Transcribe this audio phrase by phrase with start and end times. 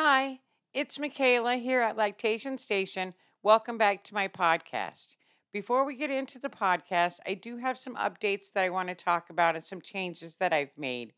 [0.00, 0.38] Hi,
[0.72, 3.14] it's Michaela here at Lactation Station.
[3.42, 5.16] Welcome back to my podcast.
[5.52, 8.94] Before we get into the podcast, I do have some updates that I want to
[8.94, 11.14] talk about and some changes that I've made.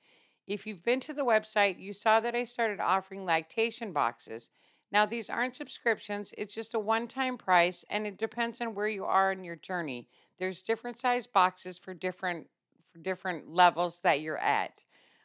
[0.47, 4.49] If you've been to the website, you saw that I started offering lactation boxes.
[4.91, 8.89] Now, these aren't subscriptions, it's just a one time price, and it depends on where
[8.89, 10.09] you are in your journey.
[10.39, 12.47] There's different size boxes for different
[12.91, 14.73] for different levels that you're at.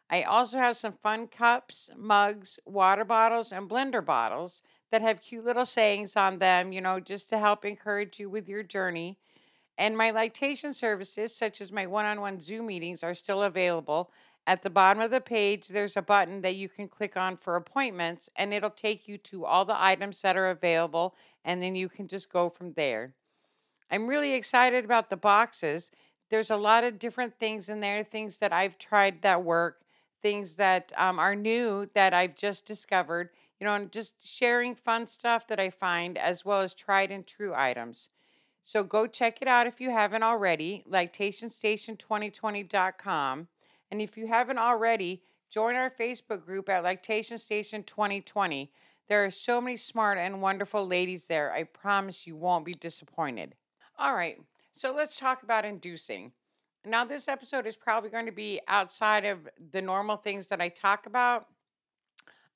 [0.10, 5.44] I also have some fun cups, mugs, water bottles, and blender bottles that have cute
[5.44, 9.18] little sayings on them, you know, just to help encourage you with your journey.
[9.78, 14.12] And my lactation services, such as my one on one Zoom meetings, are still available.
[14.48, 17.56] At the bottom of the page, there's a button that you can click on for
[17.56, 21.90] appointments, and it'll take you to all the items that are available, and then you
[21.90, 23.16] can just go from there.
[23.90, 25.90] I'm really excited about the boxes.
[26.30, 29.82] There's a lot of different things in there, things that I've tried that work,
[30.26, 33.30] things that um, are new that I've just discovered,
[33.60, 37.28] you know, and just sharing fun stuff that I find as well as tried and
[37.28, 38.10] true items.
[38.64, 43.48] So go check it out if you haven't already, lactationstation2020.com.
[43.92, 48.72] And if you haven't already, join our Facebook group at Lactation Station 2020.
[49.08, 51.54] There are so many smart and wonderful ladies there.
[51.54, 53.54] I promise you won't be disappointed.
[54.00, 54.42] All right,
[54.74, 56.32] so let's talk about inducing.
[56.86, 59.40] Now, this episode is probably going to be outside of
[59.72, 61.48] the normal things that I talk about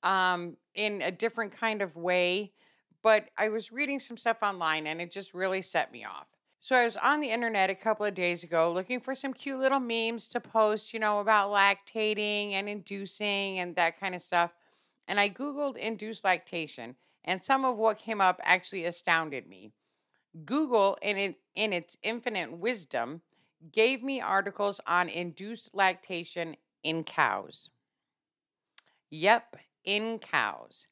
[0.02, 2.52] um, in a different kind of way,
[3.02, 6.26] but I was reading some stuff online and it just really set me off.
[6.60, 9.58] So I was on the internet a couple of days ago looking for some cute
[9.58, 14.52] little memes to post, you know, about lactating and inducing and that kind of stuff.
[15.08, 16.94] And I Googled induced lactation,
[17.24, 19.72] and some of what came up actually astounded me.
[20.44, 23.22] Google, in, it, in its infinite wisdom,
[23.72, 27.70] gave me articles on induced lactation in cows.
[29.10, 30.86] Yep, in cows.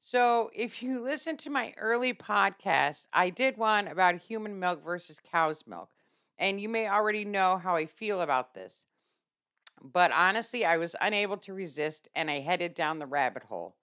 [0.00, 5.20] So, if you listen to my early podcast, I did one about human milk versus
[5.30, 5.90] cow's milk.
[6.38, 8.86] And you may already know how I feel about this.
[9.82, 13.76] But honestly, I was unable to resist and I headed down the rabbit hole.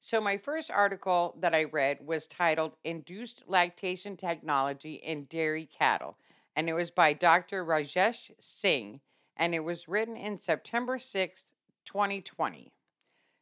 [0.00, 6.16] So, my first article that I read was titled Induced Lactation Technology in Dairy Cattle,
[6.56, 7.64] and it was by Dr.
[7.64, 9.00] Rajesh Singh,
[9.36, 11.52] and it was written in September 6th,
[11.84, 12.72] 2020.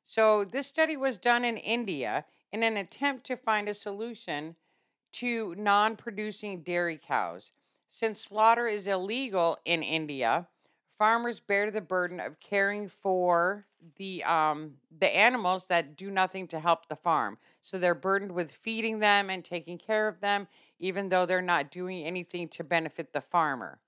[0.05, 4.57] So, this study was done in India in an attempt to find a solution
[5.13, 7.53] to non producing dairy cows.
[7.91, 10.47] Since slaughter is illegal in India,
[10.99, 16.61] farmers bear the burden of caring for the um, the animals that do nothing to
[16.61, 17.39] help the farm.
[17.63, 21.71] So they're burdened with feeding them and taking care of them, even though they're not
[21.71, 23.81] doing anything to benefit the farmer.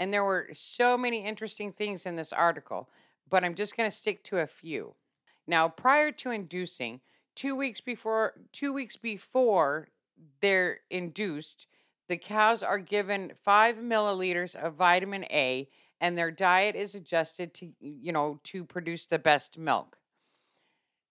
[0.00, 2.88] And there were so many interesting things in this article,
[3.28, 4.94] but I'm just going to stick to a few.
[5.46, 7.00] Now, prior to inducing,
[7.34, 9.88] two weeks before two weeks before
[10.40, 11.66] they're induced,
[12.08, 15.68] the cows are given five milliliters of vitamin A,
[16.00, 19.98] and their diet is adjusted to you know to produce the best milk.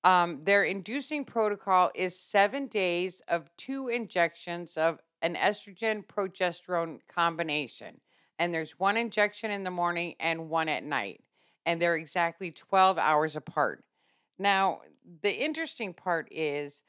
[0.04, 8.00] Um, their inducing protocol is seven days of two injections of an estrogen progesterone combination,
[8.40, 11.24] and there's one injection in the morning and one at night,
[11.66, 13.84] and they're exactly 12 hours apart.
[14.40, 14.82] Now,
[15.22, 16.84] the interesting part is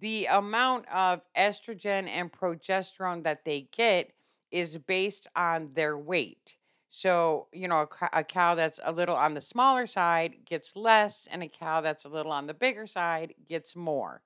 [0.00, 4.10] the amount of estrogen and progesterone that they get
[4.50, 6.54] is based on their weight.
[6.90, 11.26] So, you know, a, a, cow that's a little on the smaller side gets less,
[11.30, 14.22] and a cow that's a little on the bigger side gets more.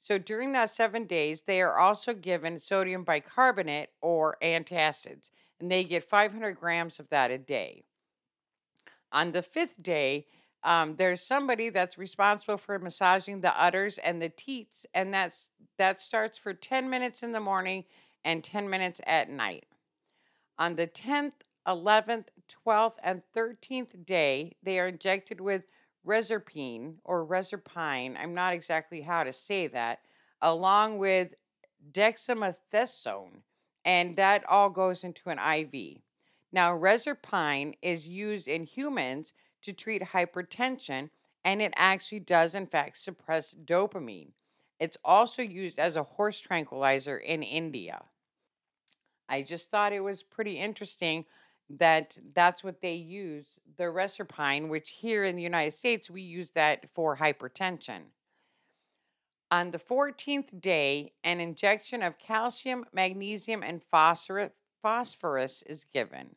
[0.00, 5.84] So, during that seven days, they are also given sodium bicarbonate or antacids, and they
[5.84, 7.84] get 500 grams of that a day.
[9.12, 10.26] On the fifth day,
[10.62, 15.48] um, there's somebody that's responsible for massaging the udders and the teats, and that's
[15.78, 17.84] that starts for 10 minutes in the morning
[18.24, 19.66] and 10 minutes at night.
[20.58, 25.64] On the 10th, 11th, 12th, and 13th day, they are injected with
[26.04, 28.16] reserpine or reserpine.
[28.18, 30.00] I'm not exactly how to say that,
[30.40, 31.34] along with
[31.92, 33.42] dexamethasone,
[33.84, 35.98] and that all goes into an IV.
[36.52, 41.10] Now, reserpine is used in humans to treat hypertension,
[41.44, 44.32] and it actually does, in fact, suppress dopamine.
[44.80, 48.02] It's also used as a horse tranquilizer in India.
[49.28, 51.26] I just thought it was pretty interesting
[51.70, 56.50] that that's what they use the reserpine, which here in the United States we use
[56.52, 58.00] that for hypertension.
[59.50, 66.36] On the 14th day, an injection of calcium, magnesium, and phosphorus is given.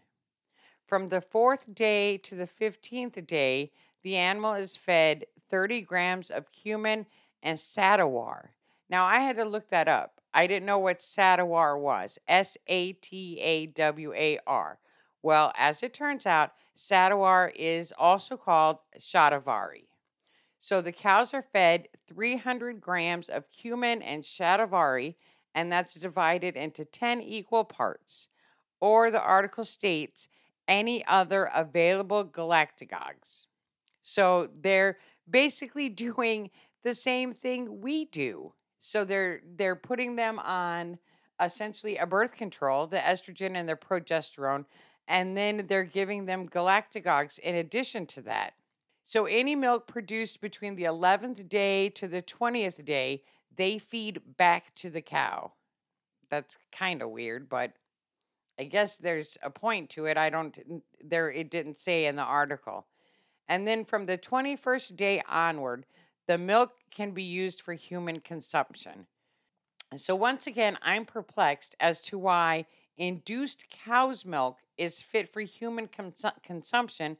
[0.87, 3.71] From the fourth day to the 15th day,
[4.03, 7.05] the animal is fed 30 grams of cumin
[7.43, 8.49] and satawar.
[8.89, 10.21] Now, I had to look that up.
[10.33, 14.79] I didn't know what satawar was S A T A W A R.
[15.23, 19.87] Well, as it turns out, satawar is also called shatavari.
[20.59, 25.15] So the cows are fed 300 grams of cumin and shatavari,
[25.55, 28.27] and that's divided into 10 equal parts.
[28.79, 30.27] Or the article states
[30.67, 33.45] any other available galactagogues.
[34.03, 34.97] So they're
[35.29, 36.51] basically doing
[36.83, 38.53] the same thing we do.
[38.79, 40.97] So they're they're putting them on
[41.39, 44.65] essentially a birth control, the estrogen and their progesterone,
[45.11, 48.53] and then they're giving them galactagogues in addition to that.
[49.05, 53.23] So any milk produced between the 11th day to the 20th day,
[53.53, 55.51] they feed back to the cow.
[56.29, 57.73] That's kind of weird, but
[58.57, 60.15] I guess there's a point to it.
[60.15, 60.57] I don't
[61.03, 62.85] there it didn't say in the article.
[63.49, 65.85] And then from the 21st day onward,
[66.27, 69.07] the milk can be used for human consumption.
[69.97, 72.65] So once again, I'm perplexed as to why
[72.97, 77.17] induced cow's milk is fit for human cons- consumption,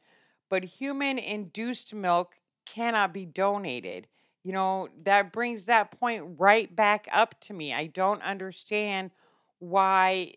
[0.48, 2.34] but human induced milk
[2.66, 4.06] cannot be donated.
[4.44, 7.72] You know, that brings that point right back up to me.
[7.72, 9.12] I don't understand
[9.60, 10.34] why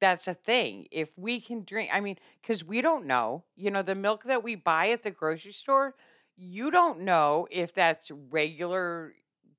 [0.00, 0.86] that's a thing.
[0.90, 4.42] If we can drink, I mean, because we don't know, you know, the milk that
[4.42, 5.94] we buy at the grocery store,
[6.36, 9.14] you don't know if that's regular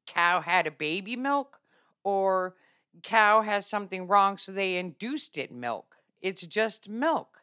[0.05, 1.59] cow had a baby milk
[2.03, 2.55] or
[3.03, 5.96] cow has something wrong, so they induced it milk.
[6.21, 7.41] It's just milk.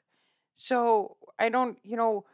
[0.55, 2.25] So I don't, you know,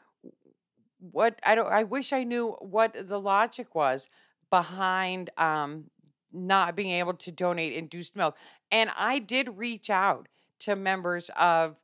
[1.01, 1.69] what I don't.
[1.69, 4.09] I wish I knew what the logic was
[4.51, 5.85] behind um,
[6.33, 8.37] not being able to donate induced milk.
[8.71, 10.29] And I did reach out
[10.61, 11.77] to members of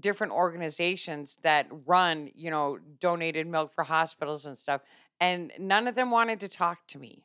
[0.00, 4.80] different organizations that run, you know, donated milk for hospitals and stuff.
[5.20, 7.22] And none of them wanted to talk to me.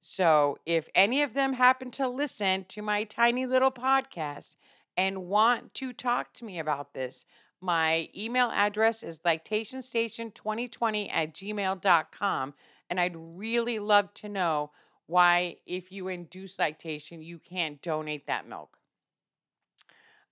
[0.00, 4.56] So if any of them happen to listen to my tiny little podcast
[4.98, 7.24] and want to talk to me about this,
[7.60, 12.54] my email address is lactationstation2020 at gmail.com.
[12.90, 14.72] And I'd really love to know
[15.06, 18.76] why, if you induce lactation, you can't donate that milk.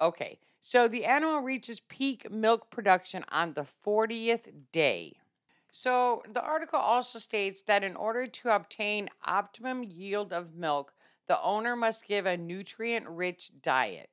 [0.00, 5.16] Okay, so the animal reaches peak milk production on the 40th day.
[5.70, 10.92] So the article also states that in order to obtain optimum yield of milk,
[11.28, 14.10] the owner must give a nutrient rich diet.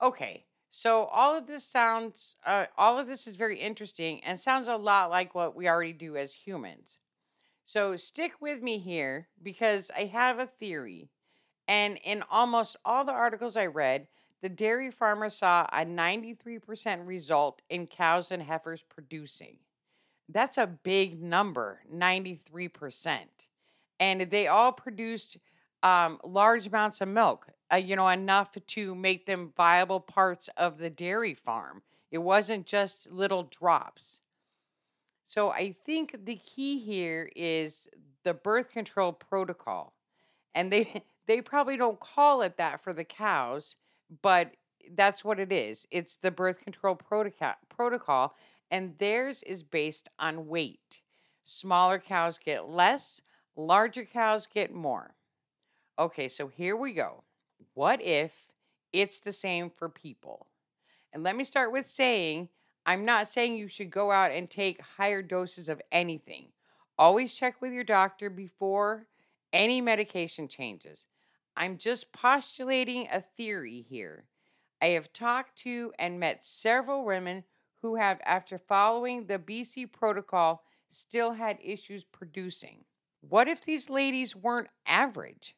[0.00, 4.68] Okay, so all of this sounds, uh, all of this is very interesting and sounds
[4.68, 6.98] a lot like what we already do as humans.
[7.64, 11.08] So stick with me here because I have a theory.
[11.66, 14.06] And in almost all the articles I read,
[14.40, 19.56] the dairy farmer saw a 93% result in cows and heifers producing.
[20.28, 23.18] That's a big number, 93%.
[24.00, 25.38] And they all produced
[25.82, 30.78] um, large amounts of milk, uh, you know, enough to make them viable parts of
[30.78, 31.82] the dairy farm.
[32.10, 34.20] It wasn't just little drops.
[35.26, 37.88] So I think the key here is
[38.24, 39.92] the birth control protocol.
[40.54, 43.76] And they they probably don't call it that for the cows
[44.22, 44.54] but
[44.94, 45.86] that's what it is.
[45.90, 48.34] It's the birth control protocol, protocol,
[48.70, 51.02] and theirs is based on weight.
[51.44, 53.20] Smaller cows get less,
[53.56, 55.14] larger cows get more.
[55.98, 57.22] Okay, so here we go.
[57.78, 58.32] What if
[58.92, 60.48] it's the same for people?
[61.12, 62.48] And let me start with saying
[62.84, 66.48] I'm not saying you should go out and take higher doses of anything.
[66.98, 69.06] Always check with your doctor before
[69.52, 71.06] any medication changes.
[71.56, 74.24] I'm just postulating a theory here.
[74.82, 77.44] I have talked to and met several women
[77.80, 82.78] who have, after following the BC protocol, still had issues producing.
[83.20, 85.54] What if these ladies weren't average?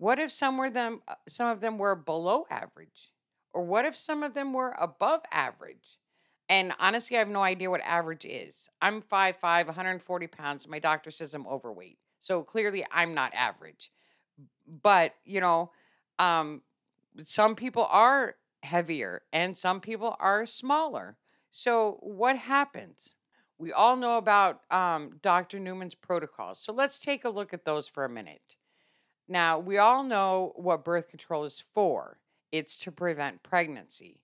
[0.00, 3.12] What if some were them uh, some of them were below average?
[3.52, 5.98] Or what if some of them were above average?
[6.48, 8.68] And honestly, I have no idea what average is.
[8.82, 10.68] I'm 5'5, 140 pounds.
[10.68, 11.98] My doctor says I'm overweight.
[12.20, 13.92] So clearly I'm not average
[14.82, 15.70] but you know
[16.18, 16.62] um
[17.22, 21.16] some people are heavier and some people are smaller
[21.50, 23.10] so what happens
[23.58, 27.88] we all know about um, dr newman's protocols so let's take a look at those
[27.88, 28.56] for a minute
[29.30, 32.18] now we all know what birth control is for
[32.52, 34.20] it's to prevent pregnancy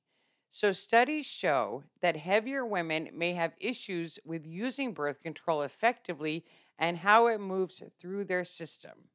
[0.50, 6.44] so studies show that heavier women may have issues with using birth control effectively
[6.78, 9.08] and how it moves through their system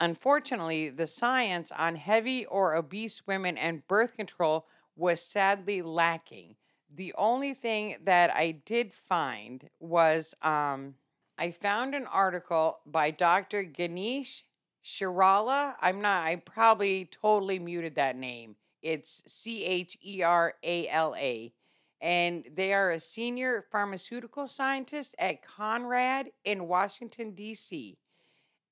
[0.00, 6.56] Unfortunately, the science on heavy or obese women and birth control was sadly lacking.
[6.94, 10.94] The only thing that I did find was um,
[11.38, 13.62] I found an article by Dr.
[13.62, 14.44] Ganesh
[14.84, 15.74] Cherala.
[15.80, 18.56] I'm not, I probably totally muted that name.
[18.82, 21.52] It's C H E R A L A.
[22.00, 27.96] And they are a senior pharmaceutical scientist at Conrad in Washington, D.C.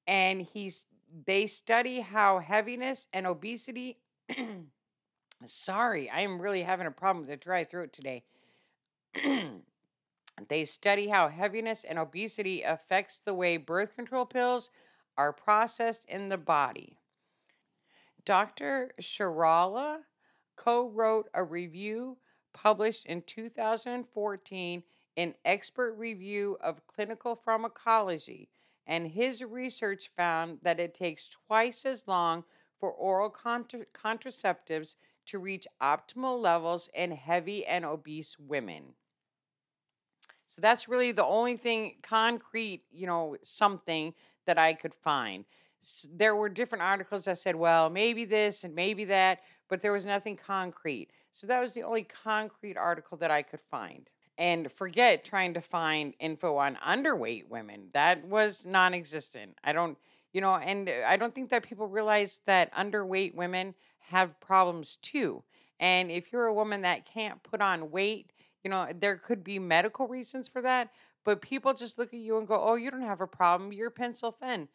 [0.07, 0.85] And he's
[1.27, 3.99] they study how heaviness and obesity.
[5.47, 8.25] sorry, I am really having a problem with a dry throat today.
[10.49, 14.71] they study how heaviness and obesity affects the way birth control pills
[15.17, 16.99] are processed in the body.
[18.25, 18.93] Dr.
[19.01, 20.01] Cherala
[20.57, 22.17] co wrote a review
[22.53, 24.83] published in 2014
[25.17, 28.49] in Expert Review of Clinical Pharmacology,
[28.87, 32.45] and his research found that it takes twice as long
[32.79, 38.95] for oral contra- contraceptives to reach optimal levels in heavy and obese women.
[40.49, 44.13] So that's really the only thing concrete, you know, something
[44.47, 45.45] that I could find.
[46.15, 50.05] There were different articles that said, well, maybe this and maybe that, but there was
[50.05, 51.09] nothing concrete.
[51.35, 54.09] So that was the only concrete article that I could find.
[54.39, 57.89] And forget trying to find info on underweight women.
[57.93, 59.57] That was non existent.
[59.63, 59.97] I don't,
[60.33, 64.99] you know, and uh, I don't think that people realize that underweight women have problems
[65.03, 65.43] too.
[65.81, 68.31] And if you're a woman that can't put on weight,
[68.65, 70.91] you know, there could be medical reasons for that.
[71.25, 73.73] But people just look at you and go, oh, you don't have a problem.
[73.73, 74.69] You're pencil thin.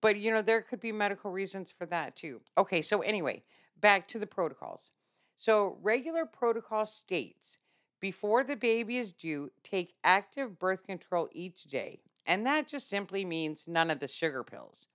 [0.00, 2.40] But, you know, there could be medical reasons for that too.
[2.56, 3.42] Okay, so anyway,
[3.80, 4.90] back to the protocols.
[5.38, 7.58] So, regular protocol states
[8.00, 12.00] before the baby is due, take active birth control each day.
[12.26, 14.88] And that just simply means none of the sugar pills.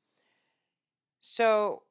[1.22, 1.84] So,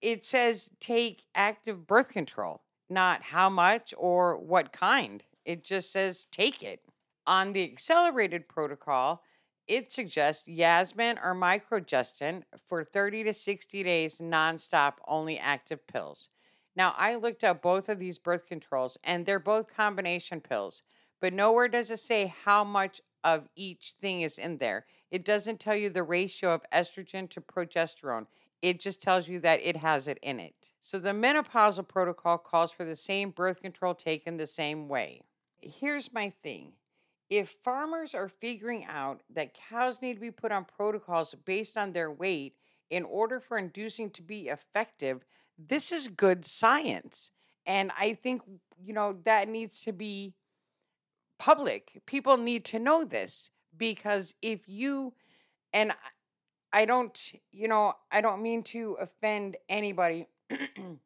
[0.00, 5.22] it says take active birth control, not how much or what kind.
[5.46, 6.82] It just says take it.
[7.26, 9.22] On the accelerated protocol,
[9.68, 16.28] it suggests Yasmin or Microgestin for 30 to 60 days nonstop, only active pills.
[16.74, 20.82] Now, I looked up both of these birth controls, and they're both combination pills,
[21.20, 24.84] but nowhere does it say how much of each thing is in there.
[25.10, 28.26] It doesn't tell you the ratio of estrogen to progesterone.
[28.62, 30.54] It just tells you that it has it in it.
[30.82, 35.22] So the menopausal protocol calls for the same birth control taken the same way.
[35.80, 36.72] Here's my thing
[37.28, 41.92] if farmers are figuring out that cows need to be put on protocols based on
[41.92, 42.54] their weight
[42.90, 45.24] in order for inducing to be effective,
[45.58, 47.30] this is good science.
[47.66, 48.42] And I think,
[48.80, 50.34] you know, that needs to be
[51.38, 52.00] public.
[52.06, 55.12] People need to know this because if you,
[55.72, 55.92] and
[56.72, 57.18] I don't,
[57.50, 60.28] you know, I don't mean to offend anybody.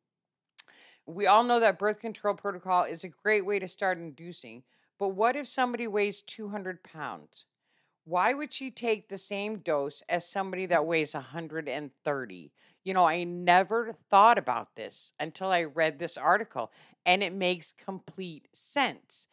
[1.14, 4.62] we all know that birth control protocol is a great way to start inducing.
[4.98, 7.44] But what if somebody weighs 200 pounds?
[8.04, 12.52] Why would she take the same dose as somebody that weighs 130?
[12.82, 16.72] You know, I never thought about this until I read this article,
[17.04, 19.26] and it makes complete sense.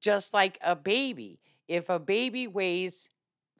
[0.00, 3.08] Just like a baby, if a baby weighs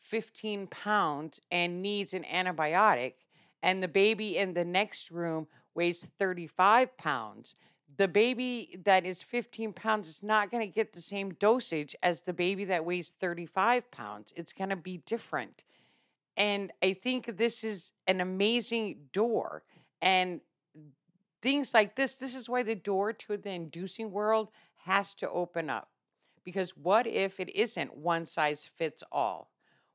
[0.00, 3.15] 15 pounds and needs an antibiotic,
[3.62, 7.55] and the baby in the next room weighs 35 pounds,
[7.97, 12.23] the baby that is 15 pounds is not going to get the same dosage as
[12.23, 14.33] the baby that weighs 35 pounds.
[14.37, 15.65] It's going to be different.
[16.37, 19.62] And I think this is an amazing door.
[20.00, 20.41] And
[21.43, 24.49] things like this, this is why the door to the inducing world
[24.85, 25.89] has to open up.
[26.45, 29.50] Because what if it isn't one size fits all?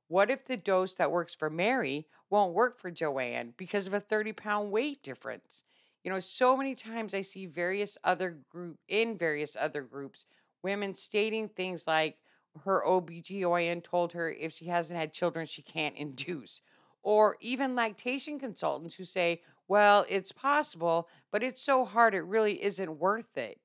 [0.07, 2.05] What if the dose that works for Mary
[2.35, 5.63] won't work for Joanne because of a 30 pound weight difference?
[6.03, 10.25] You know, so many times I see various other group in various other groups,
[10.61, 12.17] women stating things like
[12.65, 16.61] her OBGYN told her if she hasn't had children, she can't induce.
[17.03, 22.61] Or even lactation consultants who say, well, it's possible, but it's so hard, it really
[22.63, 23.59] isn't worth it.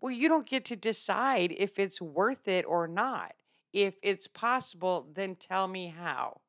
[0.00, 3.34] Well, you don't get to decide if it's worth it or not.
[3.72, 6.40] If it's possible, then tell me how.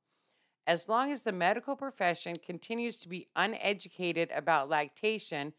[0.70, 5.52] As long as the medical profession continues to be uneducated about lactation,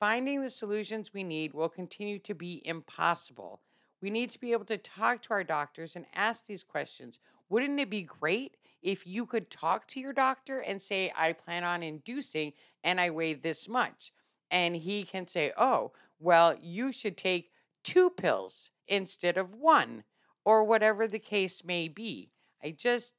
[0.00, 3.60] finding the solutions we need will continue to be impossible.
[4.02, 7.20] We need to be able to talk to our doctors and ask these questions.
[7.48, 11.62] Wouldn't it be great if you could talk to your doctor and say, I plan
[11.62, 14.12] on inducing and I weigh this much?
[14.50, 17.52] And he can say, Oh, well, you should take
[17.84, 20.02] two pills instead of one,
[20.44, 22.32] or whatever the case may be.
[22.64, 23.14] I just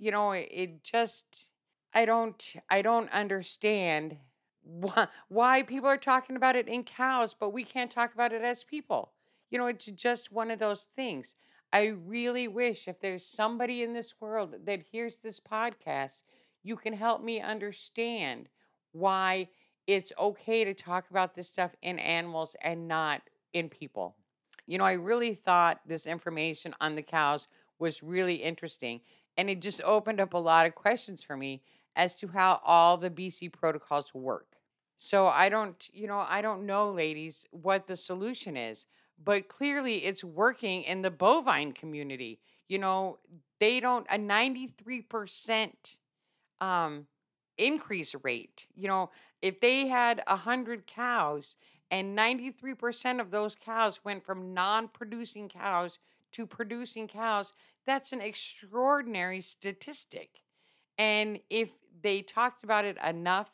[0.00, 1.48] you know, it just
[1.94, 4.16] I don't I don't understand
[4.62, 8.42] why, why people are talking about it in cows, but we can't talk about it
[8.42, 9.12] as people.
[9.50, 11.34] You know, it's just one of those things.
[11.72, 16.22] I really wish if there's somebody in this world that hears this podcast,
[16.62, 18.48] you can help me understand
[18.92, 19.48] why
[19.86, 24.16] it's okay to talk about this stuff in animals and not in people.
[24.66, 27.46] You know, I really thought this information on the cows
[27.78, 29.00] was really interesting.
[29.40, 31.62] And it just opened up a lot of questions for me
[31.96, 34.48] as to how all the BC protocols work.
[34.98, 38.84] So I don't, you know, I don't know, ladies, what the solution is,
[39.24, 42.38] but clearly it's working in the bovine community.
[42.68, 43.18] You know,
[43.60, 45.70] they don't, a 93%
[46.60, 47.06] um,
[47.56, 48.66] increase rate.
[48.76, 51.56] You know, if they had 100 cows
[51.90, 55.98] and 93% of those cows went from non producing cows
[56.32, 57.54] to producing cows,
[57.86, 60.30] that's an extraordinary statistic.
[60.98, 61.70] And if
[62.02, 63.50] they talked about it enough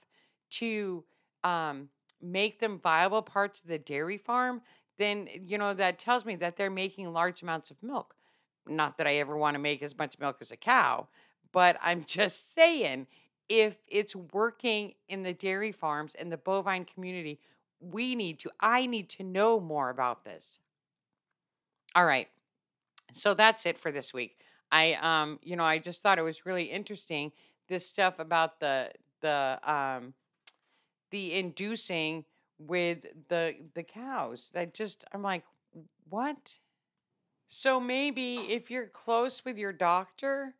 [0.53, 1.05] to
[1.45, 1.89] um,
[2.21, 4.63] make them viable parts of the dairy farm,
[4.99, 8.15] then, you know, that tells me that they're making large amounts of milk.
[8.67, 11.09] Not that I ever want to make as much milk as a cow,
[11.53, 13.07] but I'm just saying
[13.49, 17.41] if it's working in the dairy farms and the bovine community,
[17.81, 20.59] we need to, I need to know more about this.
[21.95, 22.29] All right.
[23.13, 24.39] So that's it for this week.
[24.71, 27.33] I um, you know, I just thought it was really interesting
[27.69, 30.15] this stuff about the the um
[31.11, 32.25] the inducing
[32.59, 34.51] with the the cows.
[34.55, 35.45] That just I'm like,
[36.09, 36.57] what?
[37.49, 40.55] So maybe if you're close with your doctor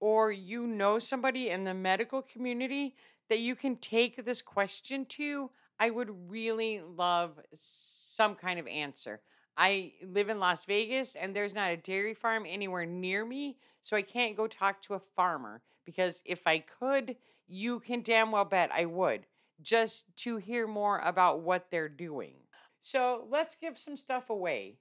[0.00, 2.94] or you know somebody in the medical community
[3.28, 9.20] that you can take this question to, I would really love some kind of answer.
[9.60, 13.94] I live in Las Vegas and there's not a dairy farm anywhere near me, so
[13.94, 17.14] I can't go talk to a farmer because if I could,
[17.46, 19.26] you can damn well bet I would
[19.60, 22.36] just to hear more about what they're doing.
[22.80, 24.78] So let's give some stuff away.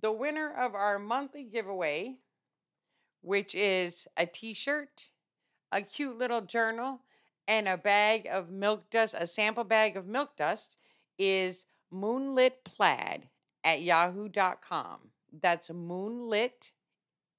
[0.00, 2.14] The winner of our monthly giveaway,
[3.22, 5.06] which is a t shirt,
[5.72, 7.00] a cute little journal,
[7.48, 10.76] and a bag of milk dust, a sample bag of milk dust,
[11.18, 13.26] is Moonlit Plaid
[13.64, 14.98] at yahoo.com.
[15.40, 16.72] That's moonlit,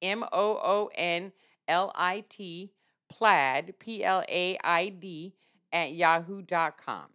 [0.01, 1.31] M O O N
[1.67, 2.71] L I T,
[3.10, 5.34] plaid, P L A I D,
[5.71, 7.07] at yahoo.com.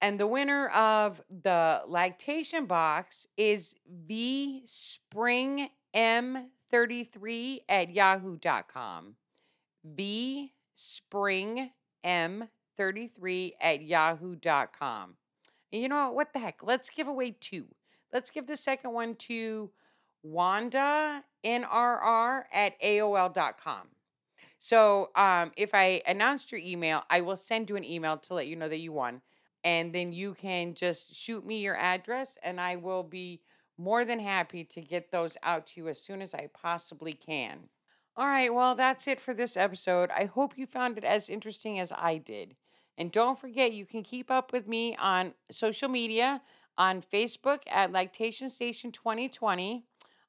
[0.00, 9.14] And the winner of the lactation box is V Spring M33 at yahoo.com.
[9.84, 11.70] V Spring
[12.04, 15.14] M33 at yahoo.com.
[15.72, 16.14] And you know what?
[16.14, 16.62] What the heck?
[16.62, 17.66] Let's give away two.
[18.12, 19.70] Let's give the second one to
[20.22, 23.88] Wanda NRR at AOL.com.
[24.58, 28.46] So um, if I announced your email, I will send you an email to let
[28.46, 29.20] you know that you won.
[29.64, 33.40] And then you can just shoot me your address, and I will be
[33.78, 37.58] more than happy to get those out to you as soon as I possibly can.
[38.16, 40.10] All right, well, that's it for this episode.
[40.10, 42.54] I hope you found it as interesting as I did.
[42.96, 46.40] And don't forget, you can keep up with me on social media
[46.78, 49.84] on Facebook at Lactation Station 2020.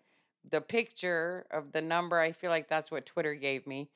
[0.50, 3.88] the picture of the number, I feel like that's what Twitter gave me.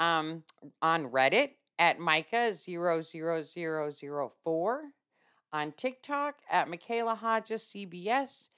[0.00, 0.42] Um
[0.82, 4.78] on Reddit, at Micah00004,
[5.52, 8.48] on TikTok at Michaela Hodges CBS.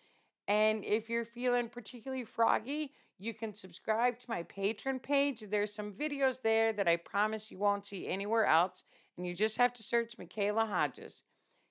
[0.47, 5.45] And if you're feeling particularly froggy, you can subscribe to my Patreon page.
[5.51, 8.85] There's some videos there that I promise you won't see anywhere else,
[9.17, 11.23] and you just have to search Michaela Hodges.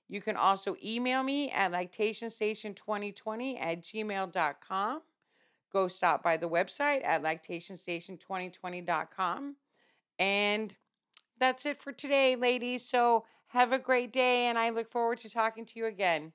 [0.10, 5.02] You can also email me at lactationstation2020 at gmail.com.
[5.74, 9.56] Go stop by the website at lactationstation2020.com.
[10.20, 10.76] And
[11.40, 12.84] that's it for today, ladies.
[12.86, 16.34] So have a great day, and I look forward to talking to you again.